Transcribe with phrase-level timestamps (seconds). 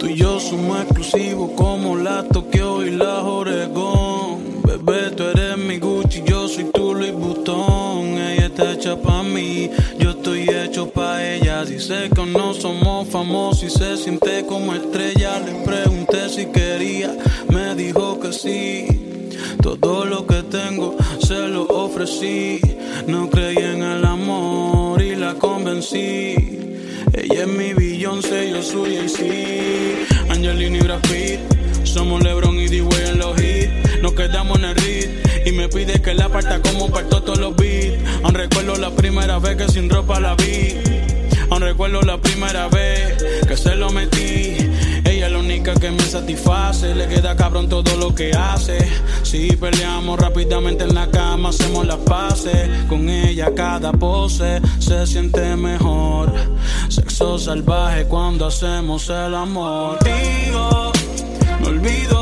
[0.00, 4.62] Tú y yo somos exclusivos como la Tokio y la Oregón.
[4.64, 8.16] Bebé, tú eres mi Gucci, yo soy tu Louis Vuitton.
[8.16, 11.66] Ella está hecha pa' mí, yo estoy hecho pa' ella.
[11.66, 15.38] Sé que no somos famosos y se siente como estrella.
[15.40, 17.14] Le pregunté si quería,
[17.50, 18.86] me dijo que sí.
[19.62, 22.58] Todo lo que tengo se lo ofrecí.
[23.06, 26.69] No creí en el amor y la convencí.
[27.12, 30.30] Ella es mi Beyoncé, yo soy AC.
[30.30, 31.40] Angelina y Brad Pitt.
[31.84, 34.02] Somos LeBron y D-Way en los hits.
[34.02, 35.08] Nos quedamos en el rit.
[35.46, 37.96] Y me pide que la parta como parto todos los beats.
[38.22, 40.76] Aún recuerdo la primera vez que sin ropa la vi.
[41.50, 43.16] Aún recuerdo la primera vez
[43.48, 44.69] que se lo metí.
[45.20, 46.94] Ella es la única que me satisface.
[46.94, 48.78] Le queda cabrón todo lo que hace.
[49.22, 52.86] Si peleamos rápidamente en la cama, hacemos las paces.
[52.88, 56.32] Con ella cada pose se siente mejor.
[56.88, 59.98] Sexo salvaje cuando hacemos el amor.
[59.98, 60.92] Contigo,
[61.60, 62.19] me olvido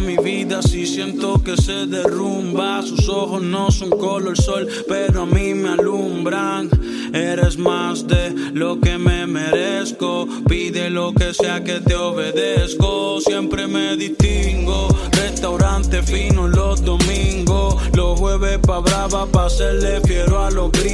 [0.00, 2.80] mi vida, si siento que se derrumba.
[2.82, 6.70] Sus ojos no son color sol, pero a mí me alumbran.
[7.12, 10.28] Eres más de lo que me merezco.
[10.48, 13.20] Pide lo que sea que te obedezco.
[13.20, 14.88] Siempre me distingo.
[15.12, 17.76] Restaurante fino los domingos.
[17.94, 20.87] Los jueves pa' brava, pa' hacerle fiero a los gringos.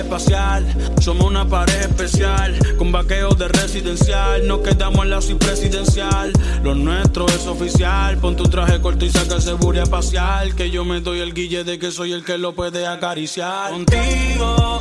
[0.00, 0.66] Espacial,
[1.00, 6.32] somos una pared especial, con vaqueos de residencial, nos quedamos en la presidencial.
[6.62, 10.84] Lo nuestro es oficial, pon tu traje corto y saca ese booty espacial, que yo
[10.84, 13.70] me doy el guille de que soy el que lo puede acariciar.
[13.70, 14.78] Contigo,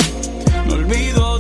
[0.66, 1.39] me olvido